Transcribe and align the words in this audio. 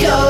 go. 0.00 0.29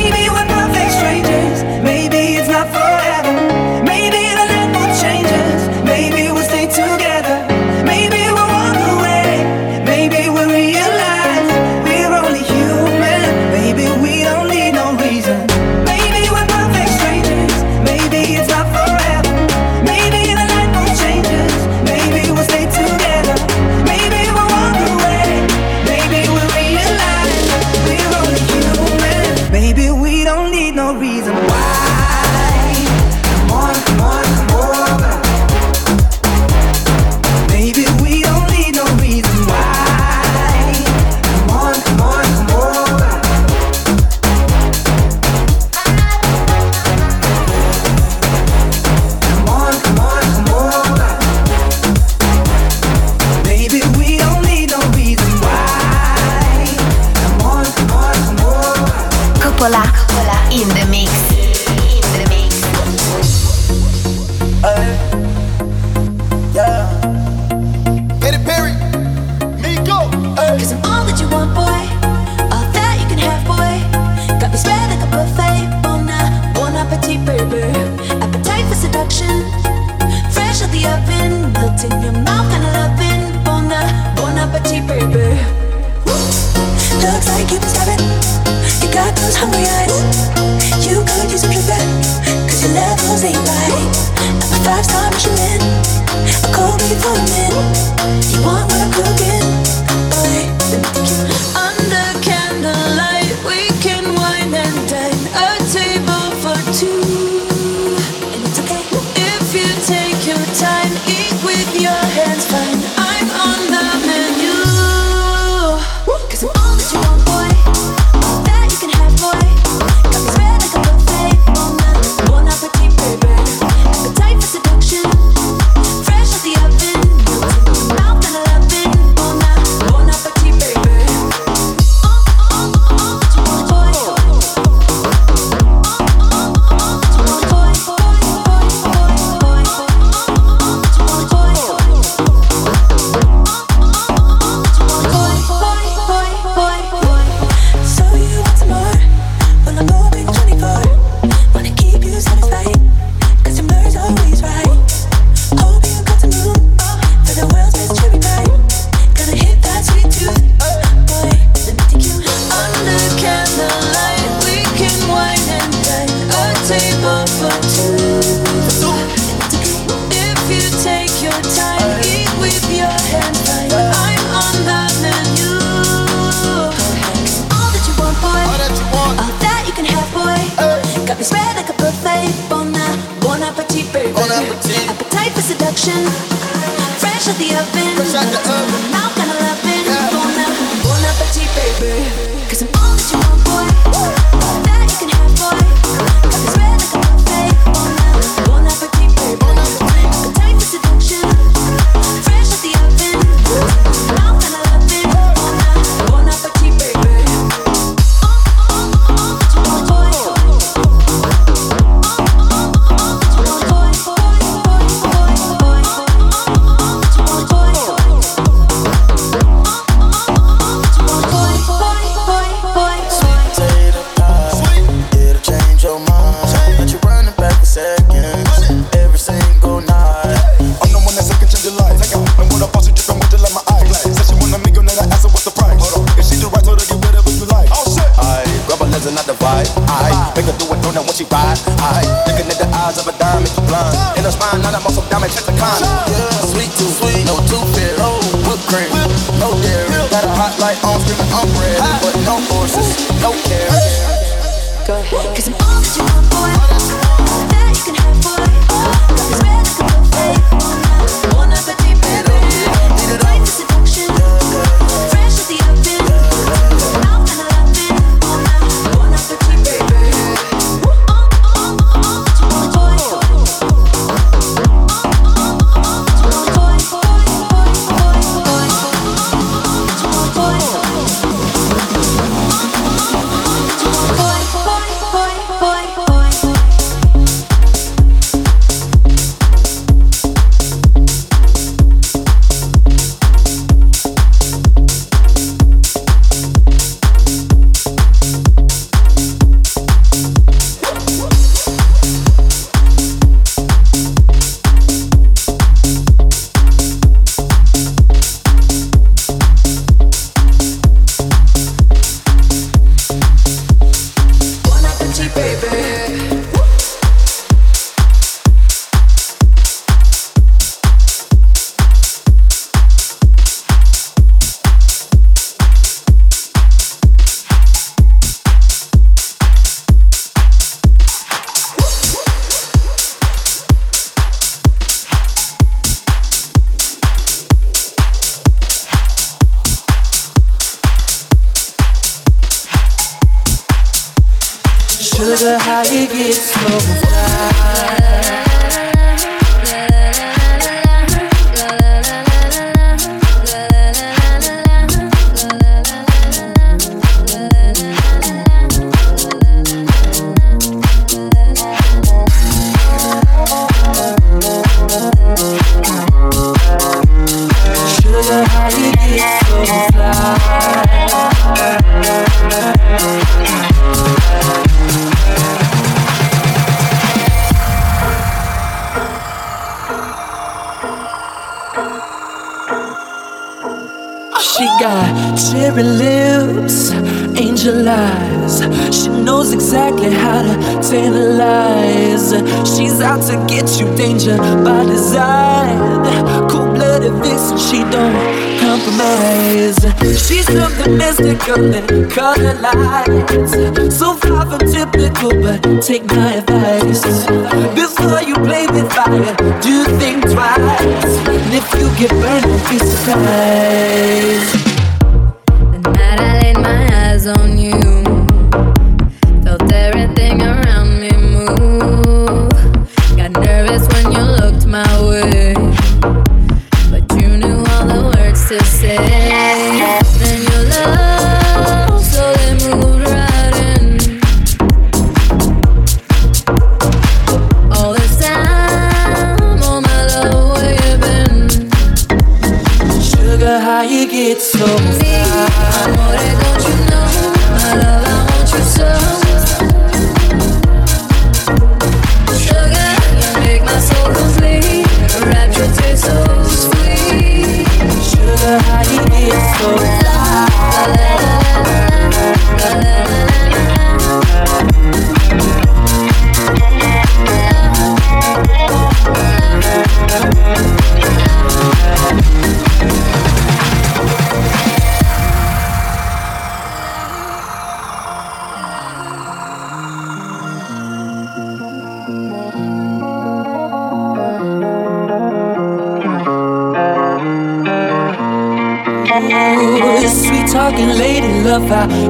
Maybe 0.00 0.28
we're 0.30 0.46
perfect 0.46 0.92
strangers. 0.92 1.67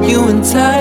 you 0.09 0.27
and 0.27 0.45
I 0.45 0.78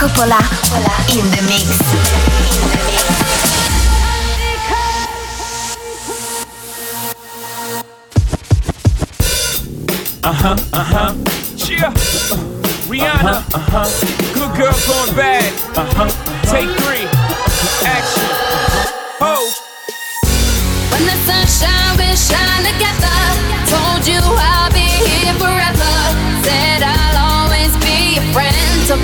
Coppola 0.00 0.40
in 1.12 1.26
the 1.30 1.42
mix. 1.44 1.68
Uh-huh, 10.24 10.56
uh-huh. 10.72 11.14
Yeah. 11.68 11.92
Rihanna. 12.88 13.44
Uh-huh, 13.44 13.58
uh-huh. 13.58 13.88
Good 14.32 14.52
girl 14.56 14.72
going 14.88 15.14
bad. 15.14 15.52
Uh-huh, 15.76 16.04
uh-huh. 16.04 16.50
Take 16.50 16.70
three. 16.80 17.04
Action. 17.86 18.24
Oh. 19.20 19.52
When 20.92 21.04
the 21.04 21.16
sunshine 21.28 21.92
will 22.00 22.16
shine 22.16 22.64
together. 22.64 23.20
Told 23.68 24.06
you 24.08 24.22
I 24.24 24.49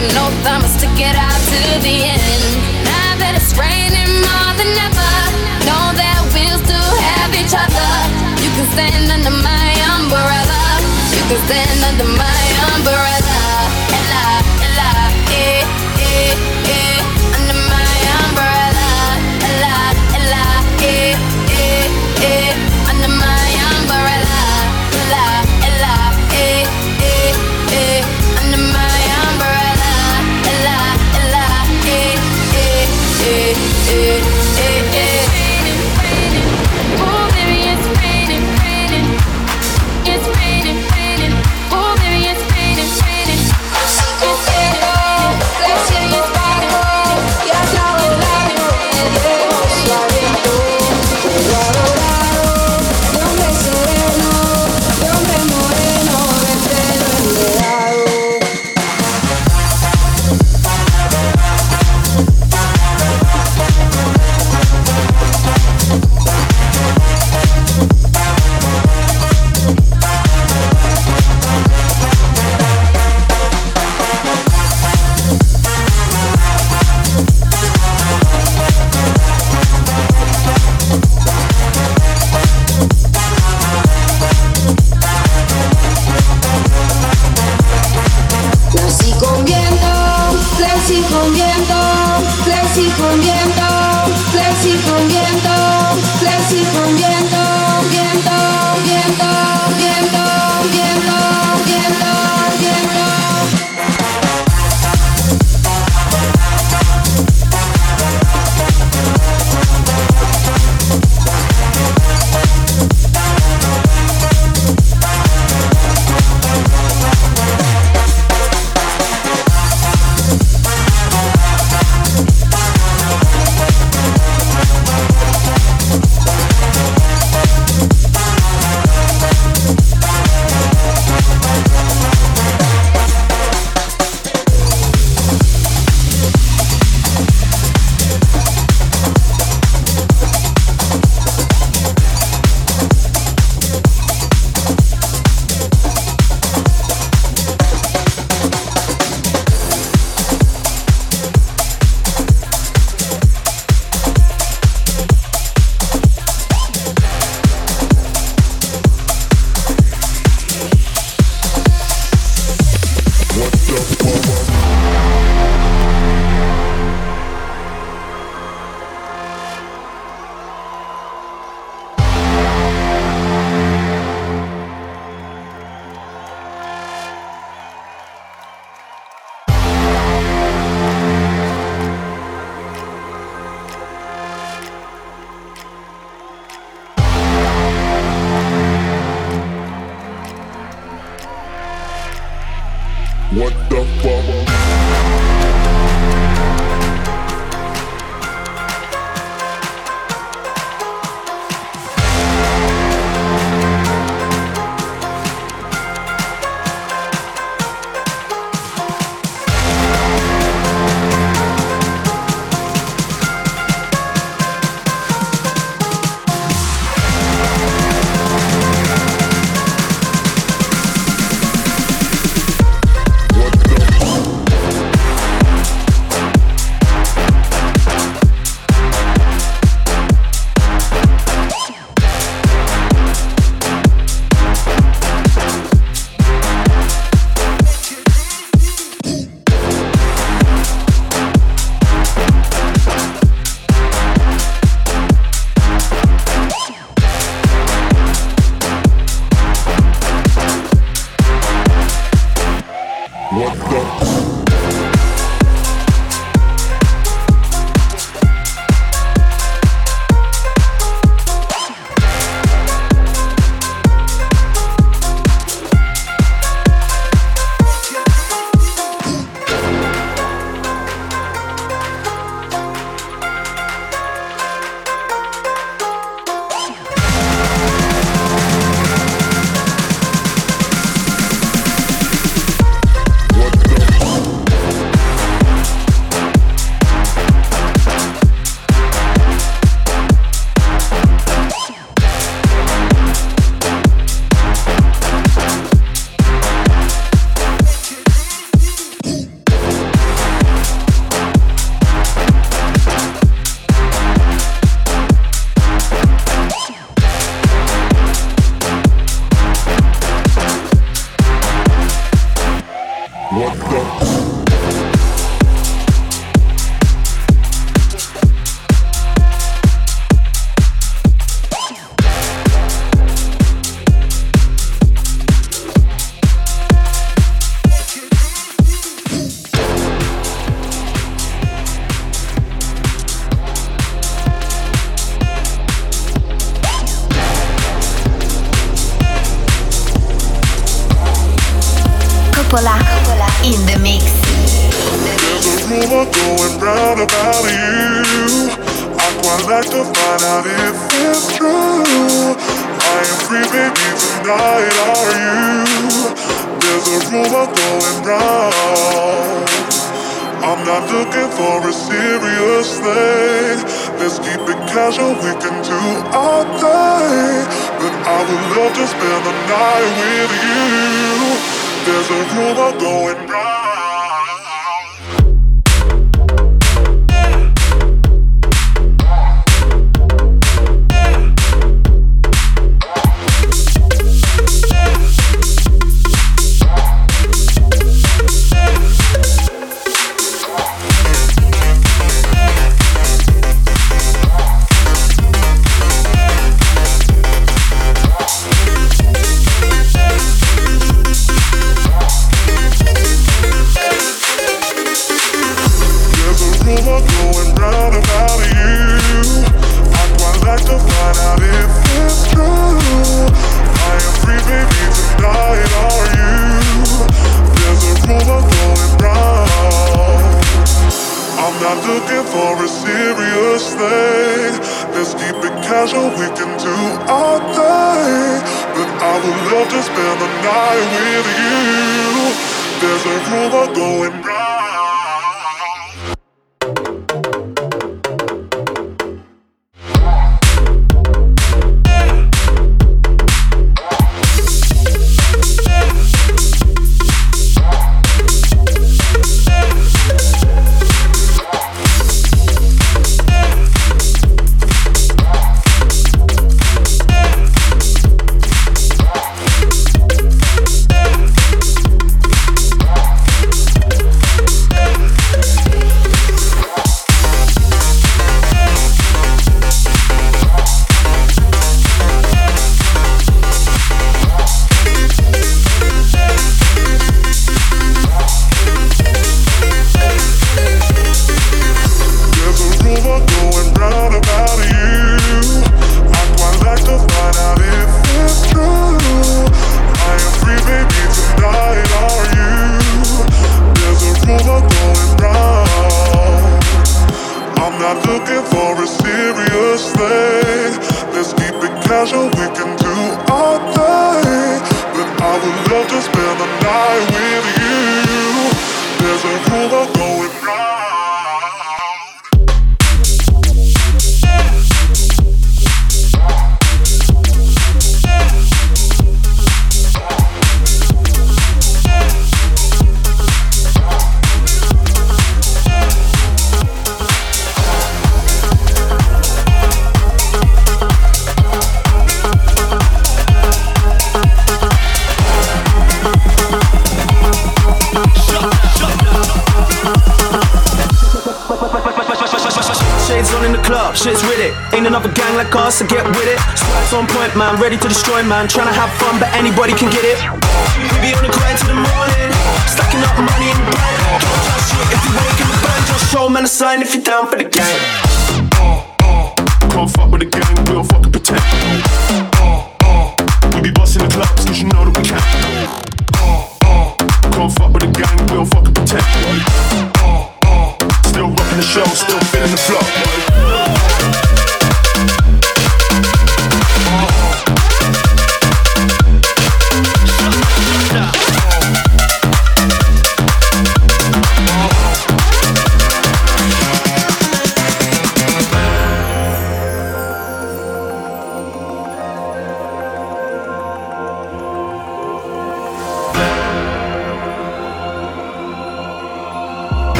an 0.00 0.16
oath, 0.16 0.46
I'ma 0.46 0.68
stick 0.68 0.96
it 0.96 1.16
out 1.16 1.40
to 1.52 1.60
the 1.84 1.96
end. 2.08 2.42
Now 2.88 3.20
that 3.20 3.36
it's 3.36 3.52
raining 3.52 4.12
more 4.24 4.52
than 4.56 4.72
ever, 4.88 5.12
know 5.68 5.92
that 5.92 6.20
we'll 6.32 6.60
still 6.64 6.94
have 7.12 7.30
each 7.36 7.52
other. 7.52 7.90
You 8.40 8.50
can 8.56 8.66
stand 8.72 9.12
under 9.12 9.34
my 9.44 9.68
umbrella. 10.00 10.62
You 11.12 11.22
can 11.28 11.40
stand 11.44 11.80
under 11.84 12.08
my 12.16 12.40
umbrella. 12.72 13.19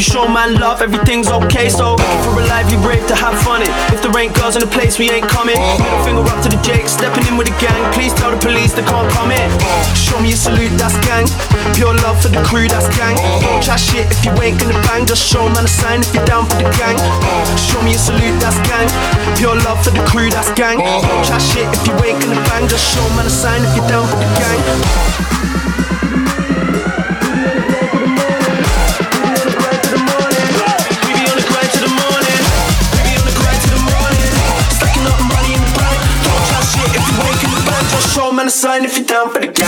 you 0.00 0.04
show 0.16 0.24
my 0.24 0.46
love, 0.46 0.80
everything's 0.80 1.28
okay. 1.28 1.68
So 1.68 1.92
if 2.00 2.24
we're 2.24 2.40
alive, 2.40 2.72
you 2.72 2.80
brave 2.80 3.04
to 3.12 3.14
have 3.14 3.36
fun. 3.44 3.60
It. 3.60 3.68
If 3.92 4.00
there 4.00 4.16
ain't 4.16 4.32
girls 4.32 4.56
in 4.56 4.64
the 4.64 4.72
place, 4.72 4.96
we 4.96 5.12
ain't 5.12 5.28
coming. 5.28 5.60
Middle 5.76 6.00
finger 6.08 6.24
up 6.24 6.40
to 6.40 6.48
the 6.48 6.56
Jake, 6.64 6.88
stepping 6.88 7.28
in 7.28 7.36
with 7.36 7.52
the 7.52 7.56
gang. 7.60 7.76
Please 7.92 8.16
tell 8.16 8.32
the 8.32 8.40
police 8.40 8.72
they 8.72 8.80
can't 8.80 9.12
come 9.12 9.28
in. 9.28 9.44
Show 9.92 10.16
me 10.24 10.32
a 10.32 10.38
salute, 10.40 10.72
that's 10.80 10.96
gang. 11.04 11.28
Pure 11.76 12.00
love 12.00 12.16
for 12.16 12.32
the 12.32 12.40
crew, 12.48 12.64
that's 12.64 12.88
gang. 12.96 13.12
Don't 13.44 13.60
chat 13.60 13.76
shit 13.76 14.08
if 14.08 14.24
you 14.24 14.32
ain't 14.40 14.56
gonna 14.56 14.80
bang. 14.88 15.04
Just 15.04 15.20
show 15.20 15.44
man 15.52 15.68
a 15.68 15.68
sign 15.68 16.00
if 16.00 16.08
you're 16.16 16.24
down 16.24 16.48
for 16.48 16.56
the 16.56 16.70
gang. 16.80 16.96
Show 17.60 17.84
me 17.84 17.92
a 17.92 18.00
salute, 18.00 18.40
that's 18.40 18.56
gang. 18.64 18.88
Pure 19.36 19.60
love 19.68 19.84
for 19.84 19.92
the 19.92 20.00
crew, 20.08 20.32
that's 20.32 20.48
gang. 20.56 20.80
Don't 20.80 21.24
chat 21.28 21.44
shit 21.44 21.68
if 21.76 21.84
you 21.84 21.92
ain't 22.00 22.16
gonna 22.24 22.40
bang. 22.48 22.64
Just 22.72 22.88
show 22.88 23.04
man 23.20 23.28
a 23.28 23.32
sign 23.32 23.60
if 23.68 23.76
you're 23.76 23.84
down 23.84 24.08
for 24.08 24.16
the 24.16 24.30
gang. 24.40 25.59
man 38.40 38.46
a 38.46 38.50
sign 38.50 38.84
if 38.84 38.96
you're 38.96 39.06
down 39.06 39.30
for 39.30 39.38
the 39.38 39.48
game. 39.48 39.66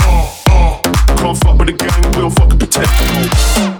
Uh, 0.00 0.34
uh, 0.48 0.80
can't 1.16 1.36
fuck 1.36 1.58
with 1.58 1.68
the 1.68 1.72
game. 1.72 1.90
we 1.96 2.10
don't 2.12 2.30
fucking 2.30 2.58
protect. 2.58 3.73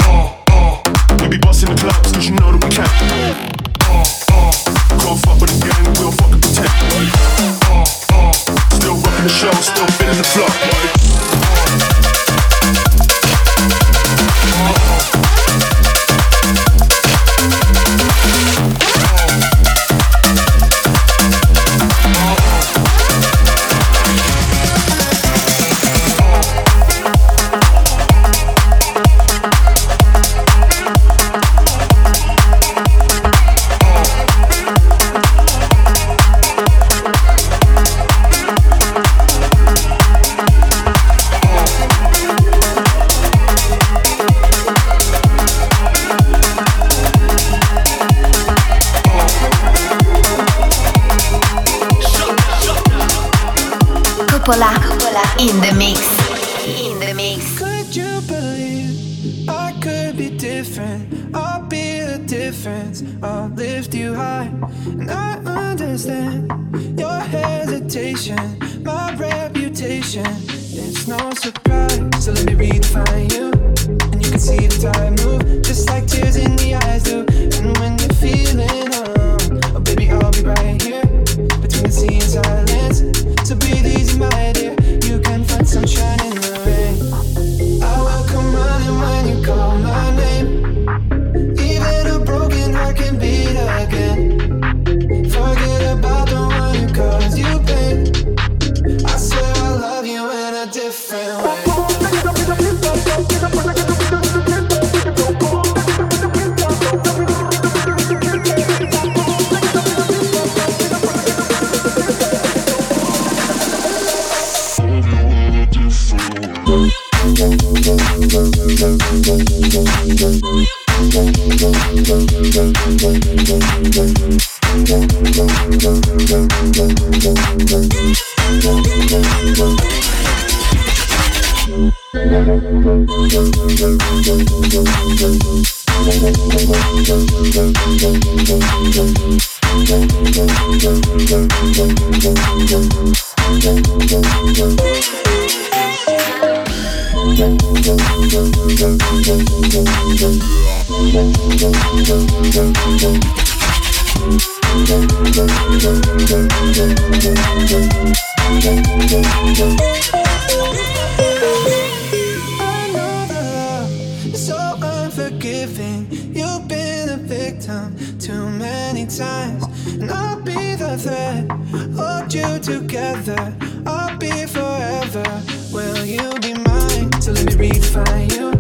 times, 169.17 169.65
and 169.95 170.11
I'll 170.11 170.41
be 170.41 170.75
the 170.75 170.99
thread. 170.99 171.51
Hold 171.97 172.35
you 172.35 172.59
together, 172.59 173.55
I'll 173.87 174.17
be 174.19 174.47
forever. 174.47 175.25
Will 175.73 176.05
you 176.05 176.31
be 176.41 176.55
mine? 176.55 177.13
So 177.21 177.33
let 177.33 177.47
me 177.47 177.69
redefine 177.69 178.31
you, 178.35 178.51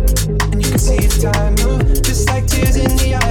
and 0.53 0.63
you 0.63 0.71
can 0.71 0.79
see 0.79 0.99
the 0.99 1.33
time 1.33 1.55
move, 1.67 2.03
just 2.03 2.29
like 2.29 2.47
tears 2.47 2.77
in 2.77 2.97
the 2.97 3.17
eye. 3.17 3.24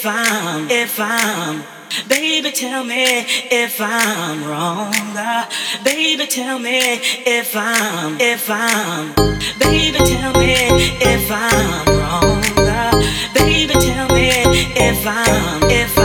if 0.00 0.06
I'm, 0.06 0.70
if 0.70 0.98
I'm, 0.98 1.62
baby, 2.08 2.50
tell 2.52 2.84
me 2.84 3.04
if 3.50 3.78
I'm 3.82 4.42
wrong. 4.48 4.94
Uh, 4.94 5.46
baby, 5.84 6.26
tell 6.26 6.58
me 6.58 6.78
if 7.26 7.54
I'm, 7.54 8.18
if 8.18 8.48
I'm, 8.48 9.14
baby, 9.58 9.98
tell 9.98 10.32
me 10.40 10.54
if 11.02 11.30
I'm 11.30 11.98
wrong. 11.98 12.42
Uh, 12.56 12.92
baby, 13.34 13.74
tell 13.74 14.08
me 14.14 14.30
if 14.74 15.06
I'm, 15.06 15.70
if 15.70 15.98
I'm. 15.98 15.99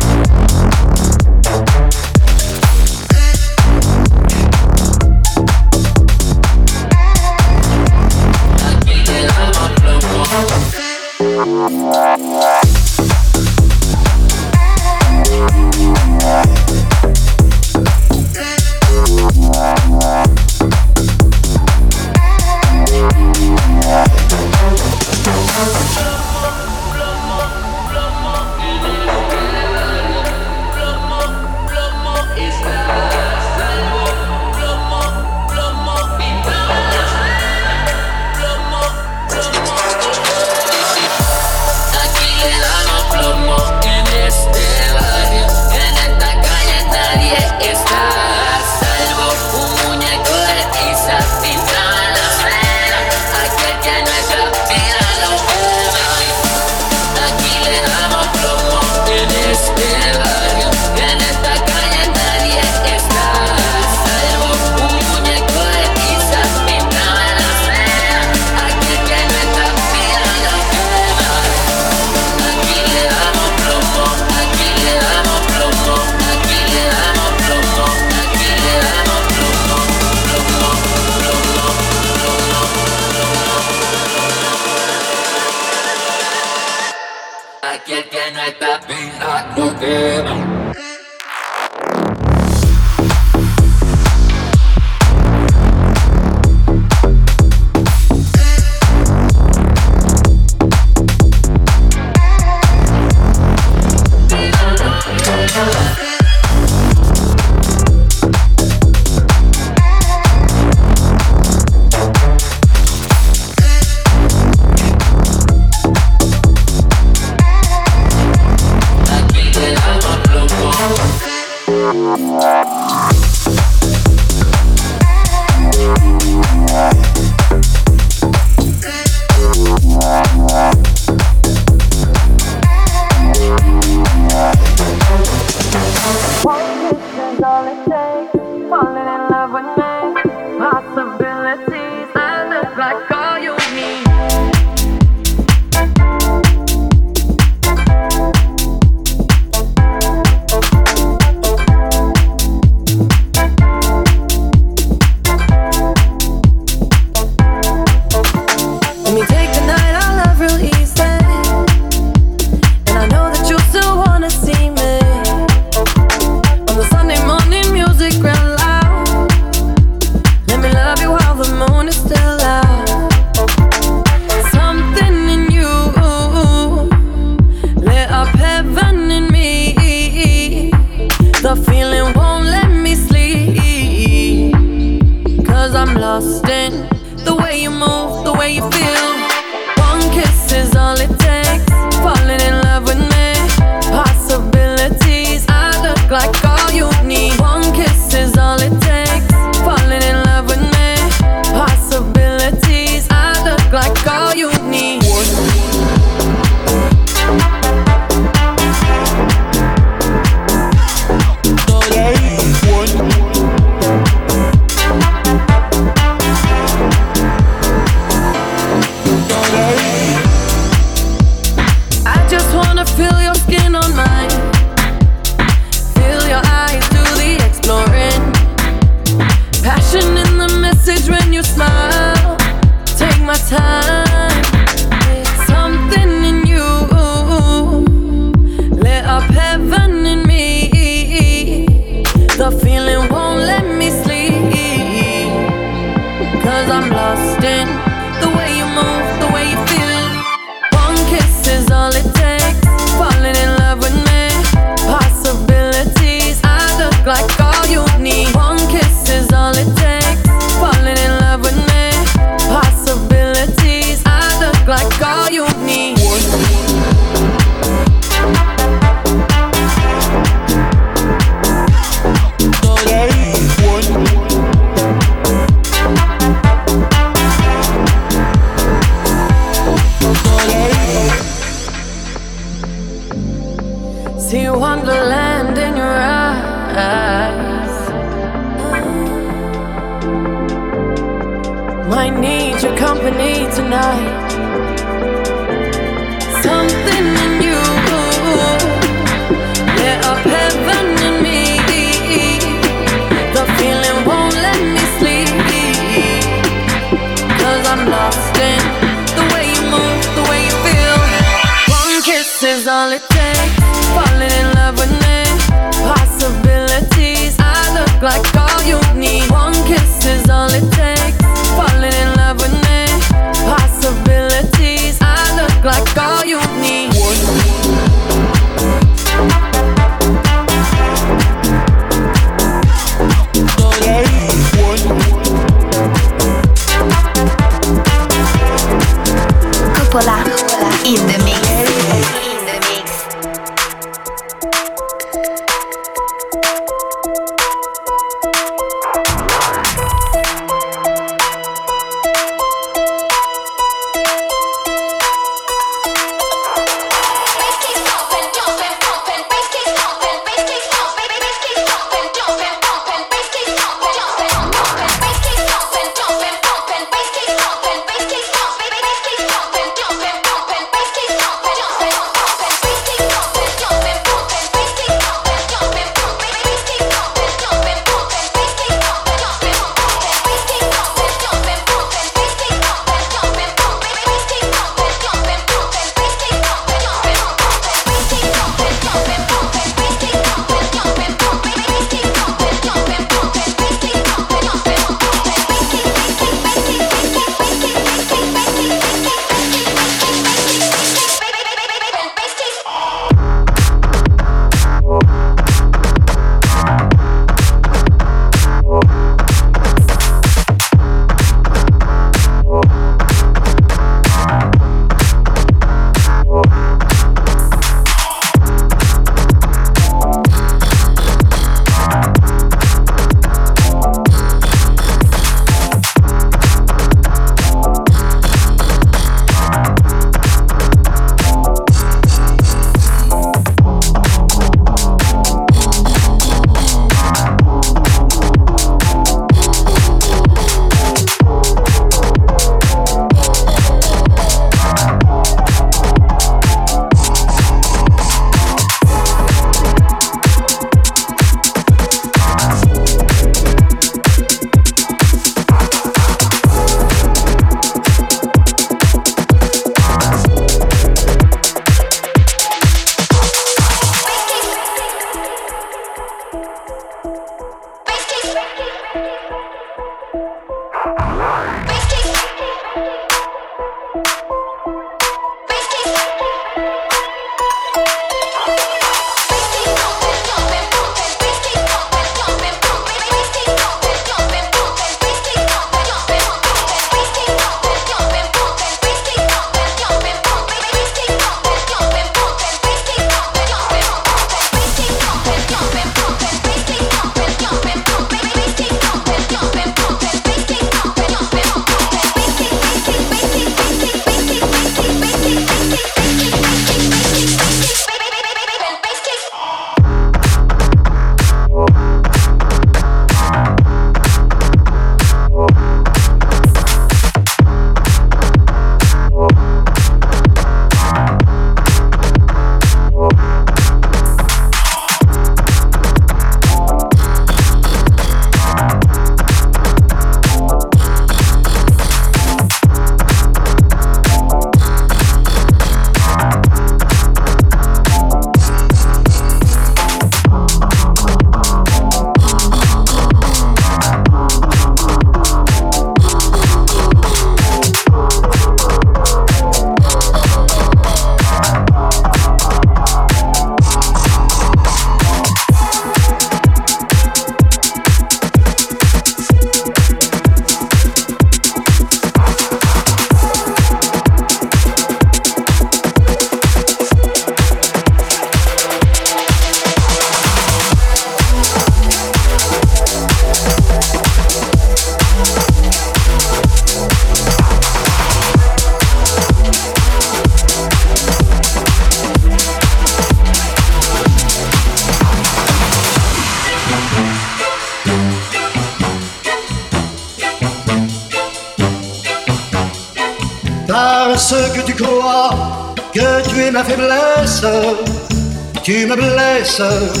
Me 599.58 599.68
blesses, 599.68 600.00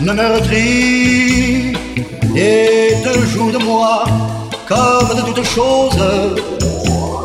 me 0.00 0.12
meurtris 0.12 1.72
et 2.36 2.94
te 3.04 3.18
joues 3.26 3.50
de 3.50 3.58
moi 3.58 4.04
comme 4.66 5.16
de 5.16 5.22
toutes 5.22 5.44
choses 5.44 6.02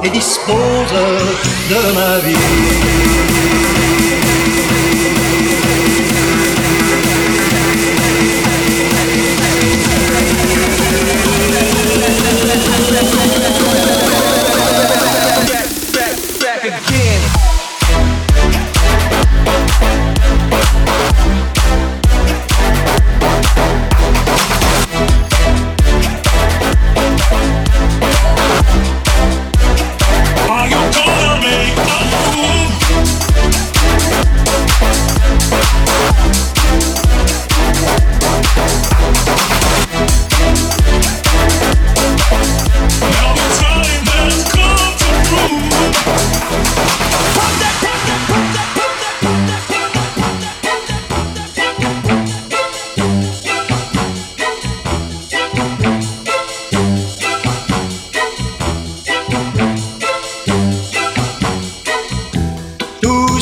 et 0.04 0.10
dispose 0.10 0.94
de 1.70 1.94
ma 1.96 2.18
vie. 2.20 2.61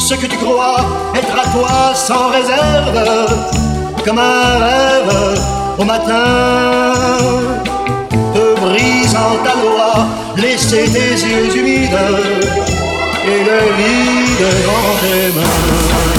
Ce 0.10 0.16
que 0.16 0.26
tu 0.26 0.38
crois 0.38 0.78
être 1.14 1.40
à 1.40 1.46
toi 1.52 1.94
sans 1.94 2.30
réserve, 2.30 2.98
comme 4.04 4.18
un 4.18 4.58
rêve 4.58 5.40
au 5.78 5.84
matin, 5.84 6.94
te 8.34 8.60
brisant 8.60 9.38
ta 9.44 9.54
loi, 9.62 10.08
laisser 10.36 10.86
tes 10.92 11.12
yeux 11.12 11.56
humides 11.56 12.00
et 13.24 13.40
le 13.50 13.60
vide 13.78 14.48
dans 14.66 14.96
tes 15.00 15.40
mains. 15.40 16.19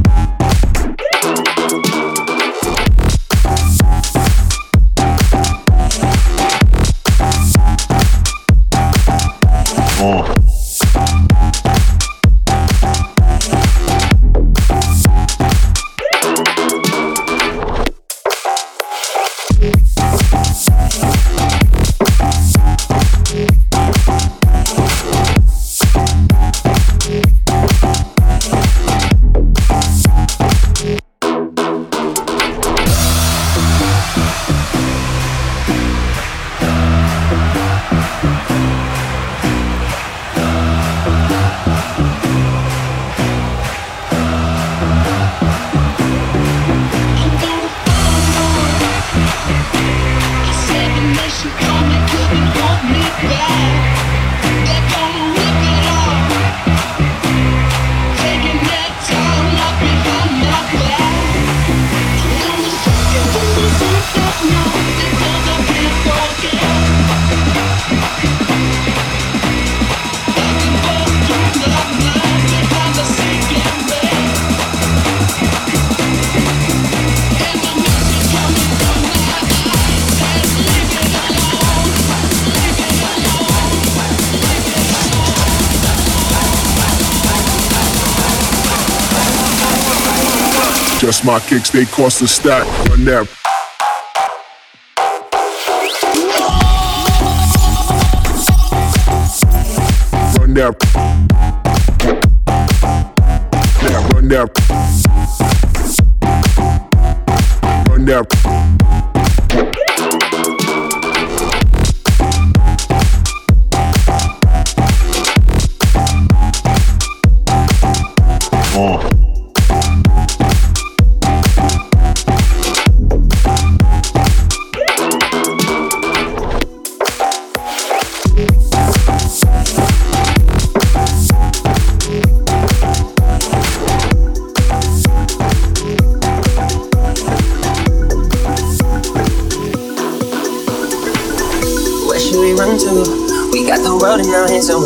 My 91.23 91.39
kicks, 91.39 91.69
they 91.69 91.85
cost 91.85 92.21
a 92.21 92.27
stack. 92.27 92.65
Run 92.89 93.05
that. 93.05 93.40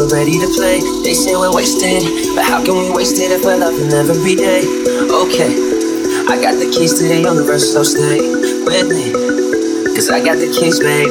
We're 0.05 0.17
ready 0.17 0.37
to 0.39 0.47
play. 0.55 0.79
They 1.03 1.13
say 1.13 1.35
we're 1.35 1.53
wasted, 1.53 2.03
but 2.35 2.45
how 2.45 2.63
can 2.63 2.75
we 2.77 2.91
waste 2.91 3.17
it 3.17 3.31
if 3.31 3.43
we're 3.43 3.57
loving 3.57 3.91
every 3.91 4.35
day? 4.35 4.61
Okay, 5.09 5.53
I 6.29 6.37
got 6.41 6.59
the 6.59 6.69
keys 6.69 6.99
to 6.99 7.07
the 7.07 7.21
universe, 7.21 7.73
so 7.73 7.83
stay 7.83 8.19
with 8.65 8.89
me. 8.89 9.13
Cause 9.95 10.09
I 10.09 10.23
got 10.23 10.37
the 10.37 10.51
keys, 10.51 10.79
baby. 10.79 11.09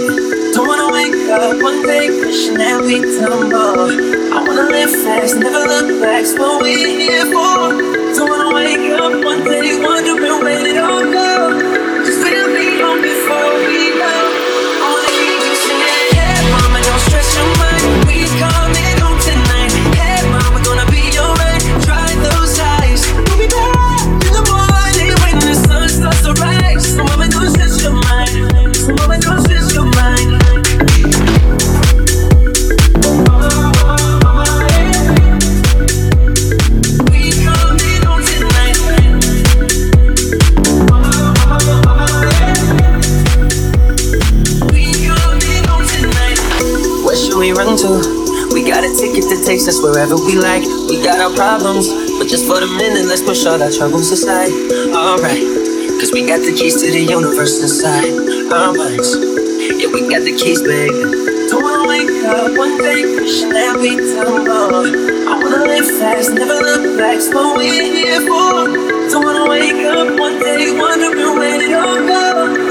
Don't 0.53 0.69
wanna 0.69 0.93
wake 0.93 1.15
up 1.31 1.63
one 1.63 1.83
day 1.83 2.11
wishing 2.11 2.59
that 2.59 2.83
we 2.83 3.01
tumble. 3.19 3.91
I 4.33 4.45
wanna 4.47 4.71
live 4.71 4.91
fast, 5.03 5.37
never 5.37 5.65
look 5.67 6.01
back. 6.01 6.25
What 6.39 6.63
we're 6.63 6.79
here 6.79 7.27
for. 7.27 7.75
Don't 8.15 8.31
wanna 8.31 8.55
wake 8.55 8.91
up 8.95 9.25
one 9.25 9.43
day 9.45 9.75
wondering 9.83 10.41
where 10.45 10.67
it 10.67 10.79
all 10.79 11.03
go. 11.03 11.24
Wherever 50.05 50.23
we 50.25 50.37
like. 50.37 50.63
We 50.89 51.03
got 51.03 51.21
our 51.21 51.35
problems, 51.35 51.89
but 52.19 52.29
just 52.29 52.47
for 52.47 52.61
the 52.61 52.69
minute, 52.77 53.07
let's 53.07 53.23
push 53.23 53.47
all 53.47 53.61
our 53.63 53.71
troubles 53.71 54.11
aside. 54.11 54.53
Alright, 54.93 55.41
cause 55.99 56.13
we 56.13 56.27
got 56.27 56.41
the 56.41 56.53
keys 56.53 56.77
to 56.83 56.91
the 56.91 57.01
universe 57.01 57.63
inside 57.63 58.13
our 58.53 58.73
minds. 58.75 59.17
Yeah, 59.81 59.89
we 59.89 60.05
got 60.09 60.21
the 60.29 60.37
keys, 60.37 60.61
baby. 60.61 60.93
Don't 61.49 61.63
wanna 61.63 61.89
wake 61.89 62.13
up 62.25 62.53
one 62.57 62.77
day 62.79 63.17
wishing 63.17 63.49
that 63.51 63.81
we 63.81 63.97
tumble. 63.97 64.93
I 65.25 65.41
wanna 65.41 65.65
live 65.65 65.89
fast, 65.99 66.33
never 66.33 66.61
look 66.61 66.99
back. 66.99 67.17
What 67.33 67.57
we're 67.57 67.73
here 67.73 68.21
for. 68.21 68.69
Don't 69.09 69.25
wanna 69.25 69.49
wake 69.49 69.85
up 69.89 70.19
one 70.19 70.39
day 70.39 70.77
wondering 70.77 71.39
where 71.39 71.63
it 71.63 71.73
all 71.73 72.64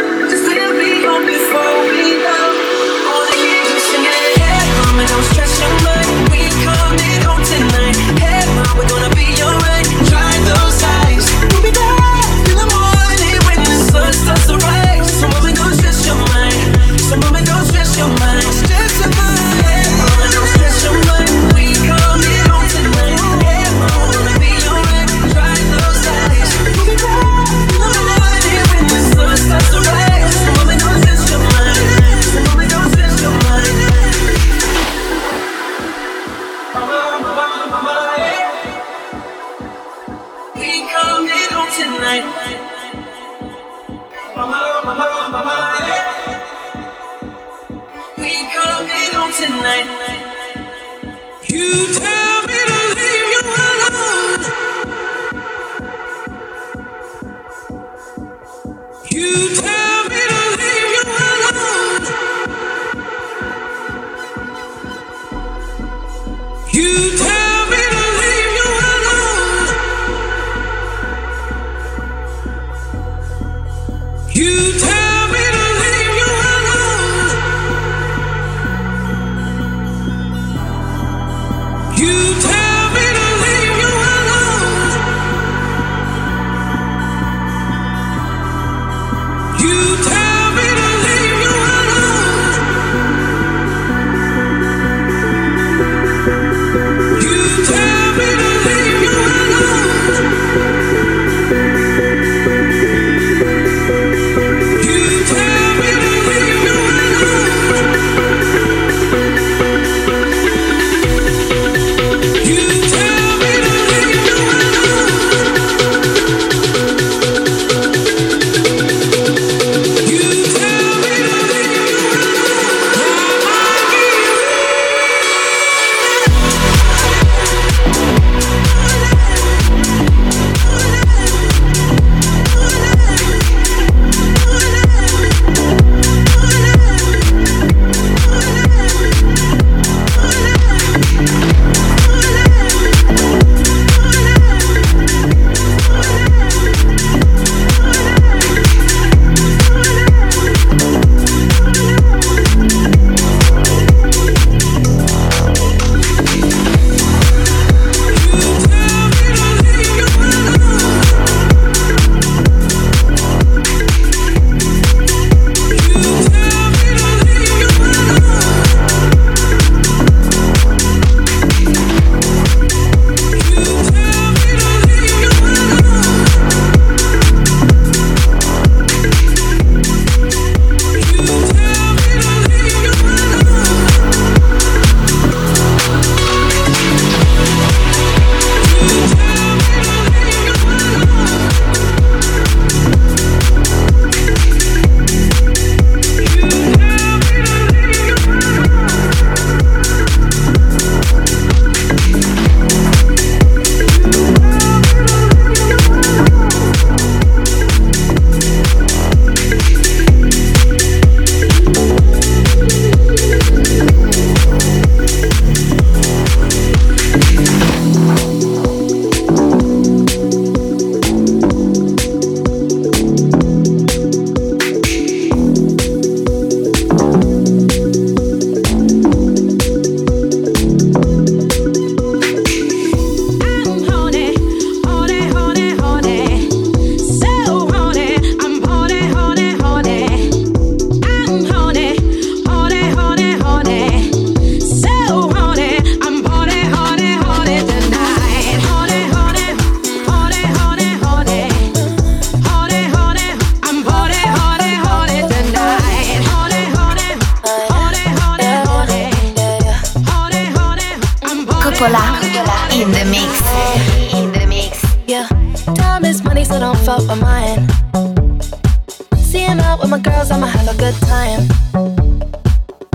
Time. 271.02 271.48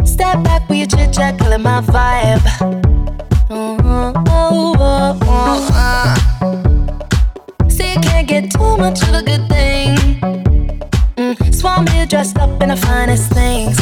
Step 0.04 0.42
back 0.42 0.68
with 0.68 0.78
your 0.78 0.86
chit 0.86 1.12
chat, 1.12 1.38
killing 1.38 1.62
my 1.62 1.80
vibe. 1.80 2.40
Mm-hmm. 3.48 4.24
Oh, 4.28 4.74
oh, 4.78 5.18
oh, 5.22 5.68
uh. 5.72 7.68
See, 7.68 7.92
you 7.92 8.00
can't 8.00 8.26
get 8.26 8.50
too 8.50 8.76
much 8.76 9.02
of 9.02 9.14
a 9.14 9.22
good 9.22 9.48
thing. 9.48 9.96
Mm, 11.16 11.54
Swan 11.54 11.86
here 11.88 12.06
dressed 12.06 12.38
up 12.38 12.62
in 12.62 12.68
the 12.68 12.76
finest 12.76 13.32
things. 13.32 13.78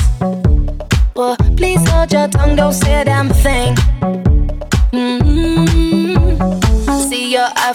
Well, 1.15 1.37
please 1.57 1.87
hold 1.89 2.13
your 2.13 2.29
tongue, 2.29 2.57
don't 2.57 2.73
say 2.73 3.01
a 3.01 3.05
damn 3.05 3.29
thing. 3.29 3.75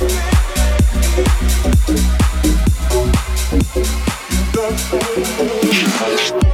You 0.00 0.08
don't 4.52 6.53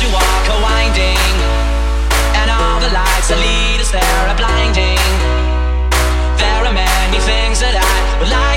to 0.00 0.06
walk 0.08 0.44
a 0.48 0.56
winding, 0.62 1.18
and 2.38 2.48
all 2.50 2.80
the 2.80 2.92
lights 2.92 3.28
that 3.28 3.38
lead 3.38 3.80
us 3.80 3.90
there 3.90 4.24
are 4.30 4.36
blinding. 4.36 4.98
There 6.40 6.64
are 6.64 6.72
many 6.72 7.20
things 7.20 7.60
that 7.60 7.76
I 7.76 8.18
would 8.18 8.30
like. 8.30 8.51